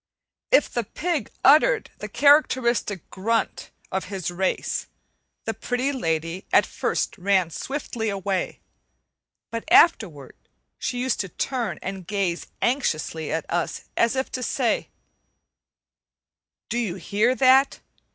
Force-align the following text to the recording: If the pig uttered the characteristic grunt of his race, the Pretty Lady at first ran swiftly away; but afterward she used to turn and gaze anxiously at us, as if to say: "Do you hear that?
If 0.49 0.67
the 0.67 0.83
pig 0.83 1.29
uttered 1.43 1.91
the 1.99 2.07
characteristic 2.07 3.07
grunt 3.11 3.69
of 3.91 4.05
his 4.05 4.31
race, 4.31 4.87
the 5.45 5.53
Pretty 5.53 5.91
Lady 5.91 6.47
at 6.51 6.65
first 6.65 7.19
ran 7.19 7.51
swiftly 7.51 8.09
away; 8.09 8.61
but 9.51 9.63
afterward 9.71 10.35
she 10.79 10.97
used 10.99 11.19
to 11.19 11.29
turn 11.29 11.77
and 11.83 12.07
gaze 12.07 12.47
anxiously 12.63 13.31
at 13.31 13.45
us, 13.47 13.83
as 13.95 14.15
if 14.15 14.31
to 14.31 14.41
say: 14.41 14.89
"Do 16.67 16.79
you 16.79 16.95
hear 16.95 17.35
that? 17.35 17.79